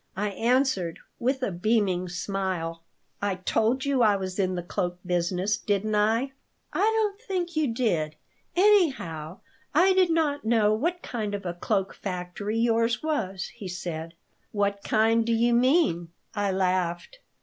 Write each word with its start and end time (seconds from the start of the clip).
I 0.17 0.29
answered, 0.29 0.97
with 1.19 1.43
a 1.43 1.51
beaming 1.51 2.09
smile, 2.09 2.81
"I 3.21 3.35
told 3.35 3.85
you 3.85 4.01
I 4.01 4.15
was 4.15 4.39
in 4.39 4.55
the 4.55 4.63
cloak 4.63 4.97
business, 5.05 5.57
didn't 5.59 5.93
I?" 5.93 6.31
"I 6.73 6.79
don't 6.79 7.21
think 7.21 7.55
you 7.55 7.71
did. 7.71 8.15
Anyhow, 8.55 9.41
I 9.75 9.93
did 9.93 10.09
not 10.09 10.43
know 10.43 10.73
what 10.73 11.03
kind 11.03 11.35
of 11.35 11.45
a 11.45 11.53
cloak 11.53 11.93
factory 11.93 12.57
yours 12.57 13.03
was," 13.03 13.49
he 13.53 13.67
said 13.67 14.15
"What 14.51 14.83
kind 14.83 15.23
do 15.23 15.33
you 15.33 15.53
mean?" 15.53 16.07
I 16.33 16.51
laughed. 16.51 17.19